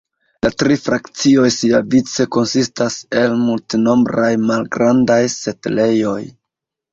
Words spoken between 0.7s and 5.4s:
frakcioj siavice konsistas el multnombraj malgrandaj